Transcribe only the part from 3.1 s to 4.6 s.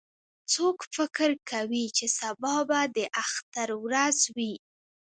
اختر ورځ وي